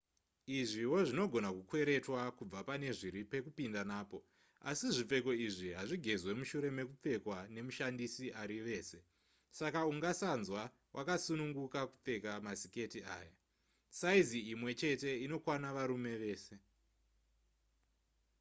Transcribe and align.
izviwo 0.59 0.97
zvinogona 1.07 1.49
kukweretwa 1.57 2.21
kubva 2.37 2.59
pane 2.69 2.87
zviri 2.97 3.21
pekupinda 3.31 3.81
napo 3.91 4.17
asi 4.69 4.85
zvipfeko 4.95 5.31
izvi 5.47 5.69
hazvigezwe 5.77 6.31
mushure 6.39 6.69
mekupfekwa 6.77 7.37
nemushandisi 7.55 8.25
ari 8.41 8.57
vese 8.67 8.97
saka 9.59 9.79
ungasanzwa 9.91 10.61
wakasununguka 10.95 11.79
kupfeka 11.91 12.31
masiketi 12.45 12.99
aya 13.17 13.33
saizi 13.99 14.39
imwe 14.53 14.71
chete 14.79 15.11
inokwana 15.25 15.67
varume 15.77 16.13
vese 16.23 16.53